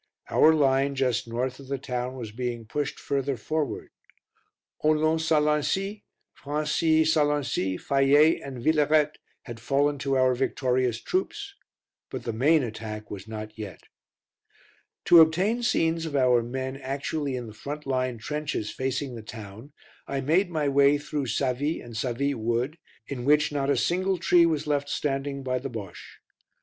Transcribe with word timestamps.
Our 0.31 0.51
line, 0.55 0.95
just 0.95 1.27
north 1.27 1.59
of 1.59 1.67
the 1.67 1.77
town, 1.77 2.15
was 2.15 2.31
being 2.31 2.65
pushed 2.65 2.99
further 2.99 3.37
forward. 3.37 3.91
Holon 4.81 5.19
Selency, 5.21 6.01
Francilly 6.33 7.03
Selency, 7.05 7.77
Fayet 7.79 8.41
and 8.43 8.57
Villerete 8.63 9.17
had 9.43 9.59
fallen 9.59 9.99
to 9.99 10.17
our 10.17 10.33
victorious 10.33 10.99
troops, 10.99 11.53
but 12.09 12.23
the 12.23 12.33
main 12.33 12.63
attack 12.63 13.11
was 13.11 13.27
not 13.27 13.55
yet. 13.59 13.81
To 15.05 15.21
obtain 15.21 15.61
scenes 15.61 16.07
of 16.07 16.15
our 16.15 16.41
men 16.41 16.77
actually 16.77 17.35
in 17.35 17.45
the 17.45 17.53
front 17.53 17.85
line 17.85 18.17
trenches 18.17 18.71
facing 18.71 19.13
the 19.13 19.21
town, 19.21 19.71
I 20.07 20.19
made 20.19 20.49
my 20.49 20.67
way 20.67 20.97
through 20.97 21.27
Savy 21.27 21.79
and 21.79 21.95
Savy 21.95 22.33
Wood, 22.33 22.79
in 23.05 23.23
which 23.23 23.51
not 23.51 23.69
a 23.69 23.77
single 23.77 24.17
tree 24.17 24.47
was 24.47 24.65
left 24.65 24.89
standing 24.89 25.43
by 25.43 25.59
the 25.59 25.69
Bosche. 25.69 26.17